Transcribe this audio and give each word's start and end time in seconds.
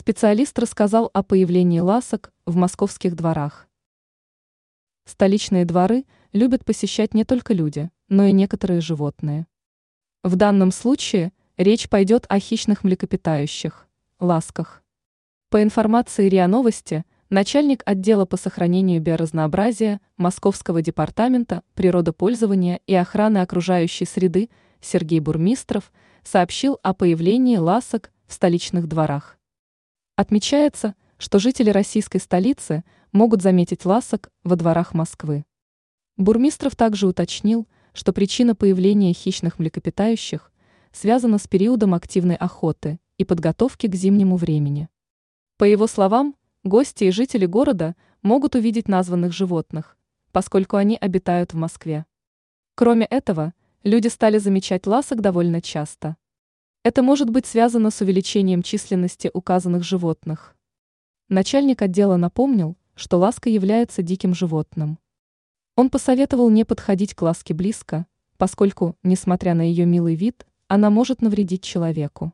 Специалист 0.00 0.58
рассказал 0.58 1.10
о 1.12 1.22
появлении 1.22 1.78
ласок 1.78 2.32
в 2.46 2.56
московских 2.56 3.14
дворах. 3.14 3.68
Столичные 5.04 5.66
дворы 5.66 6.06
любят 6.32 6.64
посещать 6.64 7.12
не 7.12 7.26
только 7.26 7.52
люди, 7.52 7.90
но 8.08 8.24
и 8.24 8.32
некоторые 8.32 8.80
животные. 8.80 9.46
В 10.22 10.36
данном 10.36 10.72
случае 10.72 11.34
речь 11.58 11.90
пойдет 11.90 12.24
о 12.30 12.40
хищных 12.40 12.82
млекопитающих– 12.82 13.88
ласках. 14.20 14.82
По 15.50 15.62
информации 15.62 16.30
РИА 16.30 16.46
Новости, 16.46 17.04
начальник 17.28 17.82
отдела 17.84 18.24
по 18.24 18.38
сохранению 18.38 19.02
биоразнообразия 19.02 20.00
Московского 20.16 20.80
департамента 20.80 21.62
природопользования 21.74 22.80
и 22.86 22.94
охраны 22.94 23.42
окружающей 23.42 24.06
среды 24.06 24.48
Сергей 24.80 25.20
Бурмистров 25.20 25.92
сообщил 26.24 26.78
о 26.82 26.94
появлении 26.94 27.58
ласок 27.58 28.12
в 28.26 28.32
столичных 28.32 28.86
дворах. 28.86 29.36
Отмечается, 30.20 30.96
что 31.16 31.38
жители 31.38 31.70
российской 31.70 32.18
столицы 32.18 32.84
могут 33.10 33.40
заметить 33.40 33.86
ласок 33.86 34.30
во 34.44 34.54
дворах 34.54 34.92
Москвы. 34.92 35.46
Бурмистров 36.18 36.76
также 36.76 37.06
уточнил, 37.06 37.66
что 37.94 38.12
причина 38.12 38.54
появления 38.54 39.14
хищных 39.14 39.58
млекопитающих 39.58 40.52
связана 40.92 41.38
с 41.38 41.48
периодом 41.48 41.94
активной 41.94 42.36
охоты 42.36 43.00
и 43.16 43.24
подготовки 43.24 43.86
к 43.86 43.94
зимнему 43.94 44.36
времени. 44.36 44.90
По 45.56 45.64
его 45.64 45.86
словам, 45.86 46.34
гости 46.64 47.04
и 47.04 47.10
жители 47.10 47.46
города 47.46 47.96
могут 48.20 48.54
увидеть 48.54 48.88
названных 48.88 49.32
животных, 49.32 49.96
поскольку 50.32 50.76
они 50.76 50.98
обитают 51.00 51.54
в 51.54 51.56
Москве. 51.56 52.04
Кроме 52.74 53.06
этого, 53.06 53.54
люди 53.84 54.08
стали 54.08 54.36
замечать 54.36 54.86
ласок 54.86 55.22
довольно 55.22 55.62
часто. 55.62 56.18
Это 56.82 57.02
может 57.02 57.28
быть 57.28 57.44
связано 57.44 57.90
с 57.90 58.00
увеличением 58.00 58.62
численности 58.62 59.30
указанных 59.34 59.84
животных. 59.84 60.56
Начальник 61.28 61.82
отдела 61.82 62.16
напомнил, 62.16 62.78
что 62.94 63.18
ласка 63.18 63.50
является 63.50 64.00
диким 64.00 64.34
животным. 64.34 64.98
Он 65.76 65.90
посоветовал 65.90 66.48
не 66.48 66.64
подходить 66.64 67.14
к 67.14 67.20
ласке 67.20 67.52
близко, 67.52 68.06
поскольку, 68.38 68.96
несмотря 69.02 69.52
на 69.52 69.60
ее 69.60 69.84
милый 69.84 70.14
вид, 70.14 70.46
она 70.68 70.88
может 70.88 71.20
навредить 71.20 71.62
человеку. 71.62 72.32